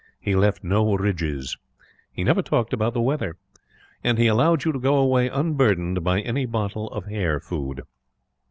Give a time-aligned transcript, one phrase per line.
[0.19, 1.57] He left no ridges.
[2.11, 3.37] He never talked about the weather.
[4.03, 7.83] And he allowed you to go away unburdened by any bottle of hair food.